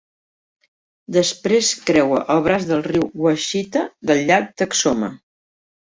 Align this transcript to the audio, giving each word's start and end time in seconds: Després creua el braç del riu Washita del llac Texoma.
Després 1.17 1.69
creua 1.91 2.23
el 2.37 2.43
braç 2.49 2.67
del 2.73 2.83
riu 2.91 3.07
Washita 3.29 3.87
del 4.13 4.29
llac 4.33 4.53
Texoma. 4.63 5.17